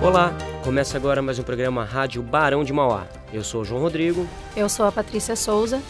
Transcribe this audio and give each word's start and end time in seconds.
Olá, 0.00 0.32
começa 0.62 0.96
agora 0.96 1.20
mais 1.20 1.40
um 1.40 1.42
programa 1.42 1.84
Rádio 1.84 2.22
Barão 2.22 2.62
de 2.62 2.72
Mauá. 2.72 3.08
Eu 3.32 3.42
sou 3.42 3.62
o 3.62 3.64
João 3.64 3.82
Rodrigo. 3.82 4.28
Eu 4.56 4.68
sou 4.68 4.86
a 4.86 4.92
Patrícia 4.92 5.34
Souza. 5.34 5.82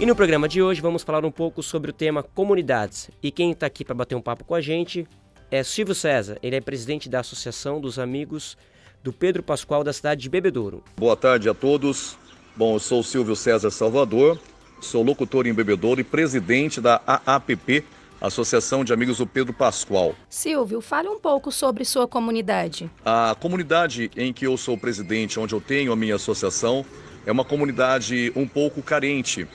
E 0.00 0.06
no 0.06 0.16
programa 0.16 0.48
de 0.48 0.62
hoje 0.62 0.80
vamos 0.80 1.02
falar 1.02 1.22
um 1.22 1.30
pouco 1.30 1.62
sobre 1.62 1.90
o 1.90 1.92
tema 1.92 2.22
comunidades. 2.22 3.10
E 3.22 3.30
quem 3.30 3.50
está 3.50 3.66
aqui 3.66 3.84
para 3.84 3.94
bater 3.94 4.14
um 4.14 4.22
papo 4.22 4.42
com 4.42 4.54
a 4.54 4.60
gente 4.62 5.06
é 5.50 5.62
Silvio 5.62 5.94
César. 5.94 6.38
Ele 6.42 6.56
é 6.56 6.60
presidente 6.62 7.10
da 7.10 7.20
Associação 7.20 7.78
dos 7.78 7.98
Amigos 7.98 8.56
do 9.02 9.12
Pedro 9.12 9.42
Pascoal 9.42 9.84
da 9.84 9.92
cidade 9.92 10.22
de 10.22 10.30
Bebedouro. 10.30 10.82
Boa 10.96 11.14
tarde 11.14 11.46
a 11.46 11.54
todos. 11.54 12.16
Bom, 12.56 12.76
eu 12.76 12.80
sou 12.80 13.02
Silvio 13.02 13.36
César 13.36 13.70
Salvador, 13.70 14.38
sou 14.80 15.02
locutor 15.02 15.46
em 15.46 15.52
Bebedouro 15.52 16.00
e 16.00 16.04
presidente 16.04 16.80
da 16.80 17.02
AAPP, 17.06 17.84
Associação 18.20 18.84
de 18.84 18.92
Amigos 18.92 19.18
do 19.18 19.26
Pedro 19.26 19.52
Pascoal. 19.52 20.14
Silvio, 20.28 20.80
fale 20.80 21.08
um 21.08 21.18
pouco 21.18 21.52
sobre 21.52 21.84
sua 21.84 22.08
comunidade. 22.08 22.90
A 23.04 23.36
comunidade 23.38 24.10
em 24.16 24.32
que 24.32 24.46
eu 24.46 24.56
sou 24.56 24.76
presidente, 24.78 25.38
onde 25.38 25.54
eu 25.54 25.60
tenho 25.60 25.92
a 25.92 25.96
minha 25.96 26.16
associação, 26.16 26.84
é 27.26 27.32
uma 27.32 27.44
comunidade 27.44 28.32
um 28.34 28.46
pouco 28.46 28.82
carente 28.82 29.46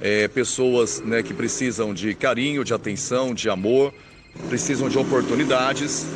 é, 0.00 0.28
pessoas 0.28 1.00
né, 1.00 1.22
que 1.22 1.32
precisam 1.32 1.92
de 1.94 2.14
carinho, 2.14 2.64
de 2.64 2.74
atenção, 2.74 3.34
de 3.34 3.48
amor, 3.48 3.92
precisam 4.48 4.88
de 4.88 4.98
oportunidades 4.98 6.06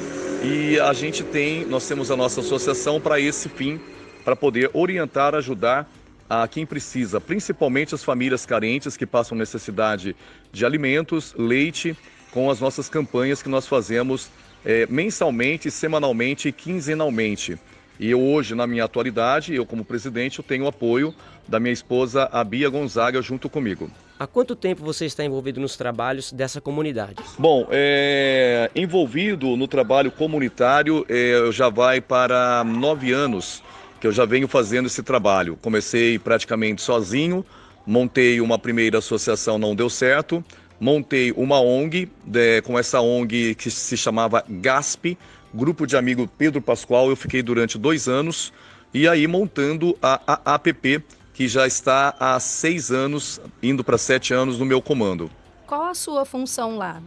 e 0.43 0.79
a 0.79 0.93
gente 0.93 1.23
tem, 1.23 1.67
nós 1.67 1.87
temos 1.87 2.11
a 2.11 2.17
nossa 2.17 2.41
associação 2.41 3.01
para 3.01 3.21
esse 3.21 3.49
fim, 3.49 3.81
para 4.25 4.37
poder 4.37 4.71
orientar, 4.73 5.35
ajudar 5.35 5.91
a 6.31 6.47
quem 6.47 6.65
precisa, 6.65 7.21
principalmente 7.21 7.93
as 7.93 8.05
famílias 8.05 8.47
carentes 8.47 8.97
que 8.97 9.05
passam 9.05 9.37
necessidade 9.37 10.15
de 10.53 10.65
alimentos, 10.65 11.35
leite, 11.37 11.97
com 12.31 12.49
as 12.49 12.61
nossas 12.61 12.89
campanhas 12.89 13.43
que 13.43 13.49
nós 13.49 13.67
fazemos 13.67 14.31
é, 14.65 14.87
mensalmente, 14.89 15.73
semanalmente 15.73 16.47
e 16.47 16.53
quinzenalmente. 16.53 17.59
E 17.99 18.09
eu 18.09 18.23
hoje, 18.23 18.55
na 18.55 18.65
minha 18.65 18.85
atualidade, 18.85 19.53
eu 19.53 19.67
como 19.67 19.85
presidente, 19.85 20.39
eu 20.39 20.45
tenho 20.45 20.65
o 20.65 20.69
apoio 20.69 21.13
da 21.49 21.59
minha 21.59 21.73
esposa, 21.73 22.29
a 22.33 22.45
Bia 22.45 22.71
Gonzaga, 22.71 23.21
junto 23.21 23.49
comigo. 23.49 23.91
Há 24.17 24.27
quanto 24.27 24.55
tempo 24.55 24.85
você 24.85 25.07
está 25.07 25.25
envolvido 25.25 25.61
nos 25.61 25.77
trabalhos 25.77 26.33
dessa 26.33 26.61
comunidade? 26.61 27.17
Bom, 27.39 27.67
é, 27.71 28.71
envolvido 28.77 29.57
no 29.57 29.67
trabalho 29.67 30.13
comunitário, 30.13 31.05
é, 31.09 31.51
já 31.51 31.69
vai 31.69 32.01
para 32.01 32.63
nove 32.65 33.13
anos 33.13 33.63
que 34.01 34.07
eu 34.07 34.13
já 34.13 34.25
venho 34.25 34.49
fazendo 34.49 34.87
esse 34.87 35.03
trabalho. 35.03 35.59
Comecei 35.61 36.19
praticamente 36.19 36.81
sozinho, 36.81 37.45
montei 37.87 38.41
uma 38.41 38.59
primeira 38.59 38.99
associação, 38.99 39.59
não 39.59 39.75
deu 39.75 39.91
certo, 39.91 40.43
montei 40.81 41.33
uma 41.33 41.61
ONG, 41.61 42.11
de, 42.25 42.63
com 42.63 42.79
essa 42.79 43.01
ONG 43.01 43.55
que 43.55 43.71
se 43.71 43.97
chamava 43.97 44.43
GASP, 44.49 45.19
grupo 45.53 45.87
de 45.87 45.97
amigo 45.97 46.29
Pedro 46.39 46.63
Pascoal, 46.63 47.11
eu 47.11 47.17
fiquei 47.17 47.43
durante 47.43 47.77
dois 47.77 48.09
anos 48.09 48.53
e 48.95 49.07
aí 49.07 49.27
montando 49.27 49.97
a, 50.03 50.21
a 50.27 50.55
APP, 50.55 51.03
que 51.35 51.47
já 51.47 51.67
está 51.67 52.15
há 52.19 52.41
seis 52.41 52.91
anos, 52.91 53.41
indo 53.63 53.85
para 53.85 53.99
sete 53.99 54.33
anos 54.33 54.59
no 54.59 54.65
meu 54.65 54.81
comando. 54.81 55.31
Qual 55.67 55.85
a 55.85 55.95
sua 55.95 56.25
função 56.25 56.77
lá? 56.77 57.03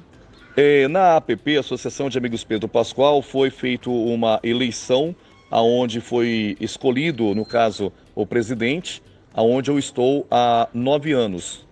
É, 0.56 0.88
na 0.88 1.18
APP, 1.18 1.58
Associação 1.58 2.10
de 2.10 2.18
Amigos 2.18 2.44
Pedro 2.44 2.68
Pascoal, 2.68 3.22
foi 3.22 3.50
feita 3.50 3.90
uma 3.90 4.40
eleição 4.44 5.16
aonde 5.54 6.02
foi 6.02 6.58
escolhido, 6.60 7.36
no 7.36 7.46
caso, 7.46 7.94
o 8.16 8.26
presidente, 8.26 9.04
aonde 9.32 9.70
eu 9.70 9.78
estou 9.78 10.26
há 10.32 10.68
nove 10.74 11.12
anos. 11.12 11.64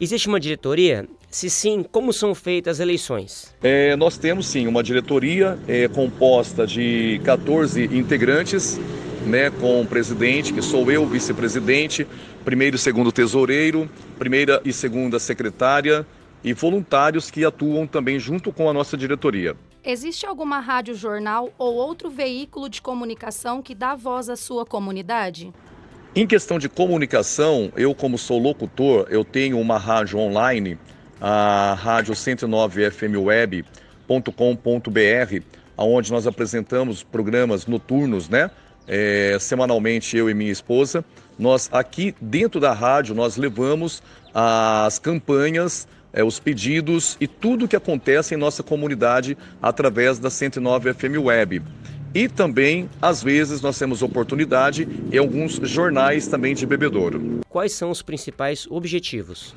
Existe 0.00 0.28
uma 0.28 0.38
diretoria 0.38 1.04
se 1.28 1.50
sim, 1.50 1.82
como 1.82 2.12
são 2.12 2.32
feitas 2.32 2.76
as 2.76 2.80
eleições? 2.80 3.52
É, 3.60 3.96
nós 3.96 4.16
temos 4.16 4.46
sim 4.46 4.68
uma 4.68 4.84
diretoria 4.84 5.58
é, 5.66 5.88
composta 5.88 6.64
de 6.64 7.20
14 7.24 7.84
integrantes, 7.86 8.78
né, 9.26 9.50
com 9.50 9.82
o 9.82 9.86
presidente, 9.86 10.52
que 10.52 10.62
sou 10.62 10.88
eu, 10.88 11.04
vice-presidente, 11.04 12.06
primeiro 12.44 12.76
e 12.76 12.78
segundo 12.78 13.10
tesoureiro, 13.10 13.90
primeira 14.16 14.62
e 14.64 14.72
segunda 14.72 15.18
secretária 15.18 16.06
e 16.44 16.52
voluntários 16.52 17.32
que 17.32 17.44
atuam 17.44 17.84
também 17.84 18.16
junto 18.20 18.52
com 18.52 18.70
a 18.70 18.72
nossa 18.72 18.96
diretoria. 18.96 19.56
Existe 19.84 20.26
alguma 20.26 20.60
rádio 20.60 20.94
jornal 20.94 21.50
ou 21.56 21.74
outro 21.74 22.10
veículo 22.10 22.68
de 22.68 22.82
comunicação 22.82 23.62
que 23.62 23.74
dá 23.74 23.94
voz 23.94 24.28
à 24.28 24.36
sua 24.36 24.66
comunidade? 24.66 25.52
Em 26.14 26.26
questão 26.26 26.58
de 26.58 26.68
comunicação, 26.68 27.72
eu 27.76 27.94
como 27.94 28.18
sou 28.18 28.38
locutor, 28.38 29.06
eu 29.08 29.24
tenho 29.24 29.58
uma 29.58 29.78
rádio 29.78 30.18
online 30.18 30.78
a 31.20 31.76
rádio 31.78 32.14
109 32.14 32.90
fmweb.com.br, 32.90 33.64
onde 35.76 36.12
nós 36.12 36.26
apresentamos 36.26 37.02
programas 37.02 37.66
noturnos, 37.66 38.28
né? 38.28 38.50
É, 38.86 39.36
semanalmente 39.38 40.16
eu 40.16 40.30
e 40.30 40.34
minha 40.34 40.50
esposa. 40.50 41.04
Nós 41.38 41.68
aqui 41.72 42.14
dentro 42.20 42.58
da 42.58 42.72
rádio 42.72 43.14
nós 43.14 43.36
levamos 43.36 44.02
as 44.34 44.98
campanhas, 44.98 45.86
é, 46.12 46.24
os 46.24 46.38
pedidos 46.38 47.16
e 47.20 47.26
tudo 47.26 47.68
que 47.68 47.76
acontece 47.76 48.34
em 48.34 48.38
nossa 48.38 48.62
comunidade 48.62 49.36
através 49.62 50.18
da 50.18 50.30
109 50.30 50.94
FM 50.94 51.18
Web. 51.22 51.62
E 52.14 52.26
também, 52.28 52.88
às 53.02 53.22
vezes, 53.22 53.60
nós 53.60 53.78
temos 53.78 54.02
oportunidade 54.02 54.88
em 55.12 55.18
alguns 55.18 55.54
jornais 55.54 56.26
também 56.26 56.54
de 56.54 56.64
bebedouro. 56.64 57.40
Quais 57.48 57.72
são 57.72 57.90
os 57.90 58.00
principais 58.00 58.66
objetivos? 58.70 59.54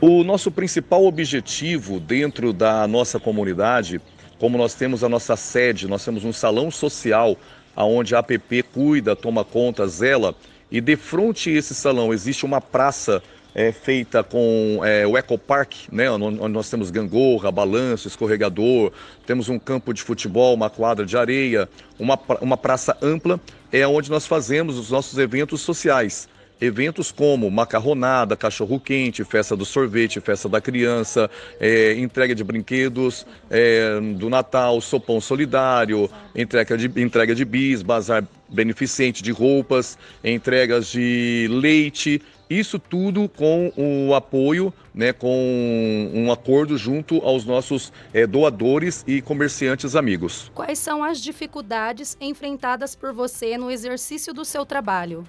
O 0.00 0.24
nosso 0.24 0.50
principal 0.50 1.04
objetivo 1.04 2.00
dentro 2.00 2.54
da 2.54 2.86
nossa 2.86 3.20
comunidade, 3.20 4.00
como 4.38 4.56
nós 4.56 4.72
temos 4.72 5.04
a 5.04 5.08
nossa 5.10 5.36
sede, 5.36 5.86
nós 5.86 6.02
temos 6.02 6.24
um 6.24 6.32
salão 6.32 6.70
social 6.70 7.36
onde 7.76 8.14
a 8.14 8.18
APP 8.18 8.62
cuida, 8.62 9.14
toma 9.14 9.44
conta, 9.44 9.86
zela, 9.86 10.34
e 10.70 10.80
de 10.80 10.96
frente 10.96 11.50
a 11.50 11.52
esse 11.52 11.74
salão 11.74 12.12
existe 12.12 12.44
uma 12.44 12.60
praça 12.60 13.22
é, 13.54 13.72
feita 13.72 14.22
com 14.22 14.80
é, 14.84 15.06
o 15.06 15.16
Ecopark, 15.16 15.72
né, 15.90 16.10
onde 16.10 16.52
nós 16.52 16.70
temos 16.70 16.90
gangorra, 16.90 17.50
balanço, 17.50 18.08
escorregador, 18.08 18.92
temos 19.26 19.48
um 19.48 19.58
campo 19.58 19.92
de 19.92 20.02
futebol, 20.02 20.54
uma 20.54 20.70
quadra 20.70 21.04
de 21.04 21.16
areia, 21.16 21.68
uma, 21.98 22.18
uma 22.40 22.56
praça 22.56 22.96
ampla, 23.02 23.40
é 23.72 23.86
onde 23.86 24.10
nós 24.10 24.26
fazemos 24.26 24.78
os 24.78 24.90
nossos 24.90 25.18
eventos 25.18 25.60
sociais. 25.60 26.28
Eventos 26.60 27.10
como 27.10 27.50
macarronada, 27.50 28.36
cachorro-quente, 28.36 29.24
festa 29.24 29.56
do 29.56 29.64
sorvete, 29.64 30.20
festa 30.20 30.46
da 30.46 30.60
criança, 30.60 31.30
é, 31.58 31.94
entrega 31.94 32.34
de 32.34 32.44
brinquedos 32.44 33.26
é, 33.48 33.98
do 33.98 34.28
Natal, 34.28 34.78
sopão 34.82 35.22
solidário, 35.22 36.10
entrega 36.34 36.76
de, 36.76 37.02
entrega 37.02 37.34
de 37.34 37.46
bis, 37.46 37.80
bazar 37.80 38.22
beneficente 38.50 39.22
de 39.22 39.30
roupas, 39.30 39.96
entregas 40.24 40.88
de 40.88 41.48
leite, 41.50 42.20
isso 42.48 42.80
tudo 42.80 43.28
com 43.28 43.72
o 43.76 44.12
apoio, 44.14 44.74
né, 44.92 45.12
com 45.12 46.10
um 46.12 46.32
acordo 46.32 46.76
junto 46.76 47.18
aos 47.18 47.44
nossos 47.44 47.92
é, 48.12 48.26
doadores 48.26 49.04
e 49.06 49.22
comerciantes 49.22 49.94
amigos. 49.94 50.50
Quais 50.52 50.78
são 50.78 51.04
as 51.04 51.20
dificuldades 51.20 52.16
enfrentadas 52.20 52.96
por 52.96 53.12
você 53.12 53.56
no 53.56 53.70
exercício 53.70 54.34
do 54.34 54.44
seu 54.44 54.66
trabalho? 54.66 55.24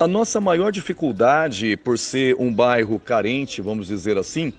A 0.00 0.08
nossa 0.08 0.40
maior 0.40 0.72
dificuldade, 0.72 1.76
por 1.76 1.96
ser 1.96 2.34
um 2.36 2.52
bairro 2.52 2.98
carente, 2.98 3.62
vamos 3.62 3.86
dizer 3.86 4.18
assim, 4.18 4.52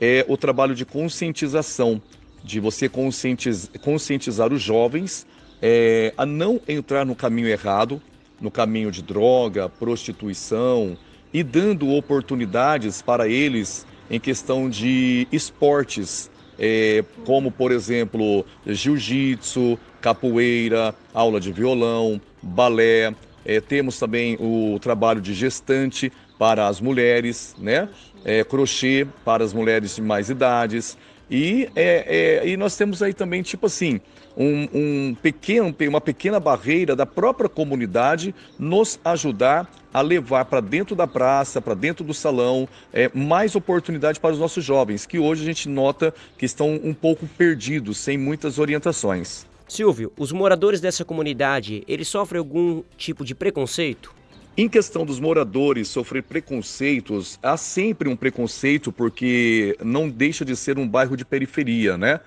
é 0.00 0.24
o 0.28 0.36
trabalho 0.36 0.74
de 0.74 0.84
conscientização, 0.84 2.02
de 2.42 2.58
você 2.58 2.88
conscientiz, 2.88 3.70
conscientizar 3.80 4.52
os 4.52 4.60
jovens 4.60 5.24
é, 5.62 6.12
a 6.16 6.24
não 6.24 6.60
entrar 6.68 7.04
no 7.04 7.14
caminho 7.14 7.48
errado, 7.48 8.00
no 8.40 8.50
caminho 8.50 8.90
de 8.90 9.02
droga, 9.02 9.68
prostituição, 9.68 10.96
e 11.32 11.42
dando 11.42 11.90
oportunidades 11.90 13.02
para 13.02 13.28
eles 13.28 13.86
em 14.10 14.18
questão 14.18 14.70
de 14.70 15.26
esportes, 15.30 16.30
é, 16.58 17.04
como 17.24 17.50
por 17.50 17.70
exemplo 17.70 18.44
jiu-jitsu, 18.66 19.78
capoeira, 20.00 20.94
aula 21.12 21.40
de 21.40 21.52
violão, 21.52 22.20
balé, 22.42 23.14
é, 23.44 23.60
temos 23.60 23.98
também 23.98 24.36
o 24.40 24.78
trabalho 24.80 25.20
de 25.20 25.34
gestante 25.34 26.12
para 26.38 26.66
as 26.66 26.80
mulheres, 26.80 27.54
né? 27.58 27.88
É, 28.24 28.44
crochê 28.44 29.06
para 29.24 29.44
as 29.44 29.52
mulheres 29.52 29.96
de 29.96 30.02
mais 30.02 30.28
idades. 30.28 30.96
E, 31.30 31.68
é, 31.76 32.40
é, 32.42 32.48
e 32.48 32.56
nós 32.56 32.76
temos 32.76 33.02
aí 33.02 33.12
também, 33.12 33.42
tipo 33.42 33.66
assim, 33.66 34.00
um, 34.36 34.68
um, 34.72 35.16
pequeno, 35.20 35.74
uma 35.88 36.00
pequena 36.00 36.38
barreira 36.38 36.94
da 36.94 37.04
própria 37.04 37.48
comunidade 37.48 38.34
nos 38.58 38.98
ajudar 39.04 39.70
a 39.92 40.00
levar 40.00 40.44
para 40.44 40.60
dentro 40.60 40.94
da 40.94 41.06
praça, 41.06 41.60
para 41.60 41.74
dentro 41.74 42.04
do 42.04 42.14
salão, 42.14 42.68
é, 42.92 43.10
mais 43.14 43.54
oportunidade 43.54 44.20
para 44.20 44.32
os 44.32 44.38
nossos 44.38 44.64
jovens, 44.64 45.06
que 45.06 45.18
hoje 45.18 45.42
a 45.42 45.46
gente 45.46 45.68
nota 45.68 46.14
que 46.36 46.46
estão 46.46 46.80
um 46.82 46.94
pouco 46.94 47.26
perdidos, 47.26 47.98
sem 47.98 48.16
muitas 48.16 48.58
orientações. 48.58 49.46
Silvio, 49.66 50.12
os 50.16 50.32
moradores 50.32 50.80
dessa 50.80 51.04
comunidade, 51.04 51.84
eles 51.86 52.08
sofrem 52.08 52.38
algum 52.38 52.82
tipo 52.96 53.24
de 53.24 53.34
preconceito? 53.34 54.17
Em 54.60 54.68
questão 54.68 55.06
dos 55.06 55.20
moradores 55.20 55.86
sofrer 55.86 56.20
preconceitos, 56.24 57.38
há 57.40 57.56
sempre 57.56 58.08
um 58.08 58.16
preconceito 58.16 58.90
porque 58.90 59.78
não 59.80 60.08
deixa 60.08 60.44
de 60.44 60.56
ser 60.56 60.80
um 60.80 60.88
bairro 60.88 61.16
de 61.16 61.24
periferia, 61.24 61.96
né? 61.96 62.18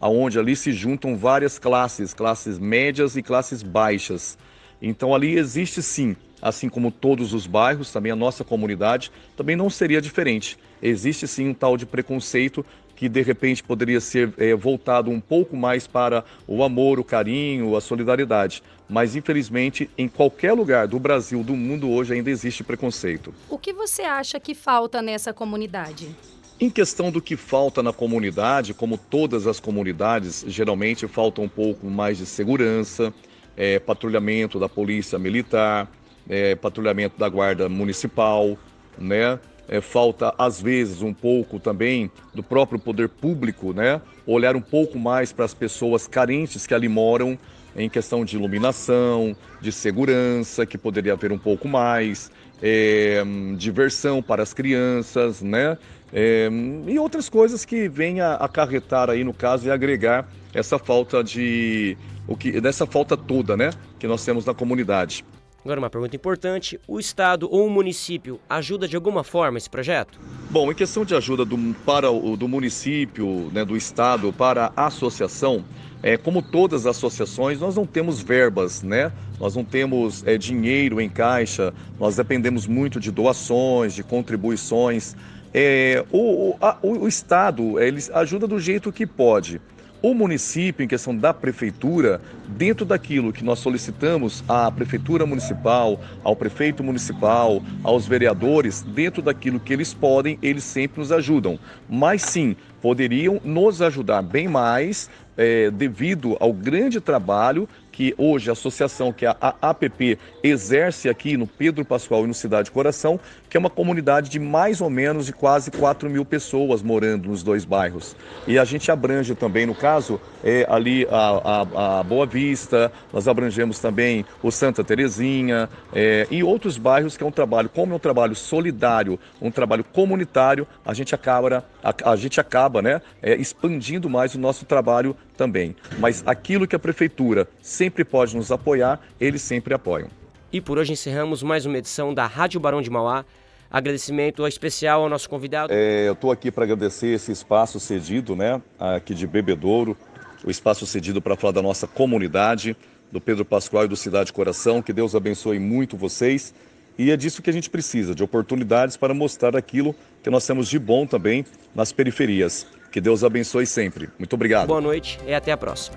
aonde 0.00 0.38
ali 0.38 0.54
se 0.54 0.72
juntam 0.72 1.16
várias 1.16 1.58
classes, 1.58 2.14
classes 2.14 2.60
médias 2.60 3.16
e 3.16 3.24
classes 3.24 3.60
baixas. 3.64 4.38
Então 4.80 5.12
ali 5.12 5.36
existe 5.36 5.82
sim, 5.82 6.14
assim 6.40 6.68
como 6.68 6.92
todos 6.92 7.34
os 7.34 7.44
bairros, 7.44 7.92
também 7.92 8.12
a 8.12 8.16
nossa 8.16 8.44
comunidade 8.44 9.10
também 9.36 9.56
não 9.56 9.68
seria 9.68 10.00
diferente. 10.00 10.56
Existe 10.80 11.26
sim 11.26 11.48
um 11.48 11.54
tal 11.54 11.76
de 11.76 11.86
preconceito 11.86 12.64
que 13.00 13.08
de 13.08 13.22
repente 13.22 13.62
poderia 13.62 13.98
ser 13.98 14.30
é, 14.36 14.54
voltado 14.54 15.10
um 15.10 15.18
pouco 15.18 15.56
mais 15.56 15.86
para 15.86 16.22
o 16.46 16.62
amor, 16.62 17.00
o 17.00 17.04
carinho, 17.04 17.74
a 17.74 17.80
solidariedade. 17.80 18.62
Mas 18.86 19.16
infelizmente, 19.16 19.88
em 19.96 20.06
qualquer 20.06 20.52
lugar 20.52 20.86
do 20.86 20.98
Brasil, 20.98 21.42
do 21.42 21.56
mundo 21.56 21.88
hoje, 21.88 22.12
ainda 22.12 22.28
existe 22.28 22.62
preconceito. 22.62 23.32
O 23.48 23.56
que 23.56 23.72
você 23.72 24.02
acha 24.02 24.38
que 24.38 24.54
falta 24.54 25.00
nessa 25.00 25.32
comunidade? 25.32 26.14
Em 26.60 26.68
questão 26.68 27.10
do 27.10 27.22
que 27.22 27.38
falta 27.38 27.82
na 27.82 27.90
comunidade, 27.90 28.74
como 28.74 28.98
todas 28.98 29.46
as 29.46 29.58
comunidades, 29.58 30.44
geralmente 30.46 31.08
falta 31.08 31.40
um 31.40 31.48
pouco 31.48 31.86
mais 31.86 32.18
de 32.18 32.26
segurança, 32.26 33.14
é, 33.56 33.78
patrulhamento 33.78 34.60
da 34.60 34.68
polícia 34.68 35.18
militar, 35.18 35.90
é, 36.28 36.54
patrulhamento 36.54 37.18
da 37.18 37.30
guarda 37.30 37.66
municipal, 37.66 38.58
né? 38.98 39.40
É, 39.70 39.80
falta 39.80 40.34
às 40.36 40.60
vezes 40.60 41.00
um 41.00 41.14
pouco 41.14 41.60
também 41.60 42.10
do 42.34 42.42
próprio 42.42 42.78
poder 42.78 43.08
público, 43.08 43.72
né? 43.72 44.02
Olhar 44.26 44.56
um 44.56 44.60
pouco 44.60 44.98
mais 44.98 45.32
para 45.32 45.44
as 45.44 45.54
pessoas 45.54 46.08
carentes 46.08 46.66
que 46.66 46.74
ali 46.74 46.88
moram 46.88 47.38
em 47.76 47.88
questão 47.88 48.24
de 48.24 48.36
iluminação, 48.36 49.34
de 49.60 49.70
segurança, 49.70 50.66
que 50.66 50.76
poderia 50.76 51.12
haver 51.12 51.30
um 51.30 51.38
pouco 51.38 51.68
mais, 51.68 52.32
é, 52.60 53.22
diversão 53.56 54.20
para 54.20 54.42
as 54.42 54.52
crianças, 54.52 55.40
né? 55.40 55.78
É, 56.12 56.50
e 56.88 56.98
outras 56.98 57.28
coisas 57.28 57.64
que 57.64 57.88
venha 57.88 58.34
acarretar 58.34 59.08
aí 59.08 59.22
no 59.22 59.32
caso 59.32 59.68
e 59.68 59.70
agregar 59.70 60.28
essa 60.52 60.80
falta 60.80 61.22
de 61.22 61.96
o 62.26 62.36
que 62.36 62.60
dessa 62.60 62.84
falta 62.84 63.16
toda, 63.16 63.56
né, 63.56 63.70
que 64.00 64.08
nós 64.08 64.24
temos 64.24 64.44
na 64.44 64.52
comunidade. 64.52 65.24
Agora, 65.64 65.78
uma 65.78 65.90
pergunta 65.90 66.16
importante: 66.16 66.80
o 66.88 66.98
Estado 66.98 67.48
ou 67.50 67.66
o 67.66 67.70
município 67.70 68.40
ajuda 68.48 68.88
de 68.88 68.96
alguma 68.96 69.22
forma 69.22 69.58
esse 69.58 69.68
projeto? 69.68 70.18
Bom, 70.50 70.70
em 70.70 70.74
questão 70.74 71.04
de 71.04 71.14
ajuda 71.14 71.44
do, 71.44 71.56
para 71.84 72.10
o 72.10 72.36
do 72.36 72.48
município, 72.48 73.50
né, 73.52 73.64
do 73.64 73.76
Estado, 73.76 74.32
para 74.32 74.72
a 74.74 74.86
associação, 74.86 75.64
é, 76.02 76.16
como 76.16 76.40
todas 76.40 76.86
as 76.86 76.96
associações, 76.96 77.60
nós 77.60 77.76
não 77.76 77.86
temos 77.86 78.22
verbas, 78.22 78.82
né? 78.82 79.12
Nós 79.38 79.54
não 79.54 79.64
temos 79.64 80.26
é, 80.26 80.38
dinheiro 80.38 81.00
em 81.00 81.08
caixa, 81.08 81.74
nós 81.98 82.16
dependemos 82.16 82.66
muito 82.66 82.98
de 82.98 83.10
doações, 83.10 83.94
de 83.94 84.02
contribuições. 84.02 85.14
É, 85.52 86.04
o, 86.10 86.56
a, 86.60 86.78
o, 86.82 87.00
o 87.00 87.08
Estado 87.08 87.78
ele 87.78 88.02
ajuda 88.14 88.46
do 88.46 88.58
jeito 88.58 88.90
que 88.90 89.06
pode. 89.06 89.60
O 90.02 90.14
município, 90.14 90.82
em 90.82 90.88
questão 90.88 91.14
da 91.14 91.34
prefeitura, 91.34 92.22
dentro 92.48 92.86
daquilo 92.86 93.34
que 93.34 93.44
nós 93.44 93.58
solicitamos 93.58 94.42
à 94.48 94.70
prefeitura 94.70 95.26
municipal, 95.26 96.00
ao 96.24 96.34
prefeito 96.34 96.82
municipal, 96.82 97.62
aos 97.84 98.06
vereadores, 98.06 98.80
dentro 98.80 99.20
daquilo 99.20 99.60
que 99.60 99.74
eles 99.74 99.92
podem, 99.92 100.38
eles 100.40 100.64
sempre 100.64 101.00
nos 101.00 101.12
ajudam. 101.12 101.58
Mas 101.86 102.22
sim, 102.22 102.56
poderiam 102.80 103.42
nos 103.44 103.82
ajudar 103.82 104.22
bem 104.22 104.48
mais 104.48 105.10
é, 105.36 105.70
devido 105.70 106.34
ao 106.40 106.52
grande 106.52 106.98
trabalho 106.98 107.68
que 107.90 108.14
hoje 108.16 108.50
a 108.50 108.52
associação, 108.52 109.12
que 109.12 109.26
é 109.26 109.36
a 109.40 109.54
APP, 109.60 110.18
exerce 110.42 111.08
aqui 111.08 111.36
no 111.36 111.46
Pedro 111.46 111.84
Pascoal 111.84 112.24
e 112.24 112.28
no 112.28 112.34
Cidade 112.34 112.70
Coração, 112.70 113.18
que 113.48 113.56
é 113.56 113.60
uma 113.60 113.68
comunidade 113.68 114.30
de 114.30 114.38
mais 114.38 114.80
ou 114.80 114.88
menos 114.88 115.26
de 115.26 115.32
quase 115.32 115.70
4 115.70 116.08
mil 116.08 116.24
pessoas 116.24 116.82
morando 116.82 117.28
nos 117.28 117.42
dois 117.42 117.64
bairros. 117.64 118.14
E 118.46 118.58
a 118.58 118.64
gente 118.64 118.90
abrange 118.90 119.34
também, 119.34 119.66
no 119.66 119.74
caso, 119.74 120.20
é, 120.44 120.64
ali 120.68 121.06
a, 121.10 121.64
a, 121.66 122.00
a 122.00 122.02
Boa 122.02 122.26
Vista, 122.26 122.92
nós 123.12 123.26
abrangemos 123.26 123.78
também 123.80 124.24
o 124.42 124.50
Santa 124.50 124.84
Terezinha 124.84 125.68
é, 125.92 126.26
e 126.30 126.42
outros 126.42 126.78
bairros 126.78 127.16
que 127.16 127.24
é 127.24 127.26
um 127.26 127.32
trabalho, 127.32 127.68
como 127.68 127.92
é 127.92 127.96
um 127.96 128.00
trabalho 128.00 128.36
solidário, 128.36 129.18
um 129.42 129.50
trabalho 129.50 129.82
comunitário, 129.82 130.66
a 130.84 130.94
gente 130.94 131.14
acaba, 131.14 131.64
a, 131.82 132.12
a 132.12 132.16
gente 132.16 132.40
acaba 132.40 132.80
né, 132.80 133.02
é, 133.20 133.34
expandindo 133.34 134.08
mais 134.08 134.34
o 134.34 134.38
nosso 134.38 134.64
trabalho 134.64 135.16
também. 135.40 135.74
Mas 135.98 136.22
aquilo 136.26 136.66
que 136.66 136.76
a 136.76 136.78
prefeitura 136.78 137.48
sempre 137.62 138.04
pode 138.04 138.36
nos 138.36 138.52
apoiar, 138.52 139.00
eles 139.18 139.40
sempre 139.40 139.72
apoiam. 139.72 140.10
E 140.52 140.60
por 140.60 140.76
hoje 140.76 140.92
encerramos 140.92 141.42
mais 141.42 141.64
uma 141.64 141.78
edição 141.78 142.12
da 142.12 142.26
Rádio 142.26 142.60
Barão 142.60 142.82
de 142.82 142.90
Mauá. 142.90 143.24
Agradecimento 143.70 144.46
especial 144.46 145.02
ao 145.02 145.08
nosso 145.08 145.30
convidado. 145.30 145.72
É, 145.72 146.06
eu 146.06 146.12
estou 146.12 146.30
aqui 146.30 146.50
para 146.50 146.64
agradecer 146.64 147.06
esse 147.14 147.32
espaço 147.32 147.80
cedido, 147.80 148.36
né, 148.36 148.60
aqui 148.78 149.14
de 149.14 149.26
Bebedouro, 149.26 149.96
o 150.44 150.50
espaço 150.50 150.84
cedido 150.84 151.22
para 151.22 151.36
falar 151.36 151.54
da 151.54 151.62
nossa 151.62 151.86
comunidade, 151.86 152.76
do 153.10 153.18
Pedro 153.18 153.44
Pascoal 153.44 153.86
e 153.86 153.88
do 153.88 153.96
Cidade 153.96 154.34
Coração. 154.34 154.82
Que 154.82 154.92
Deus 154.92 155.14
abençoe 155.14 155.58
muito 155.58 155.96
vocês. 155.96 156.52
E 156.98 157.10
é 157.10 157.16
disso 157.16 157.40
que 157.40 157.48
a 157.48 157.52
gente 157.52 157.70
precisa, 157.70 158.14
de 158.14 158.22
oportunidades 158.22 158.94
para 158.94 159.14
mostrar 159.14 159.56
aquilo 159.56 159.94
que 160.22 160.28
nós 160.28 160.46
temos 160.46 160.68
de 160.68 160.78
bom 160.78 161.06
também 161.06 161.46
nas 161.74 161.92
periferias. 161.92 162.66
Que 162.90 163.00
Deus 163.00 163.22
abençoe 163.22 163.66
sempre. 163.66 164.08
Muito 164.18 164.34
obrigado. 164.34 164.66
Boa 164.68 164.80
noite 164.80 165.18
e 165.26 165.32
até 165.32 165.52
a 165.52 165.56
próxima. 165.56 165.96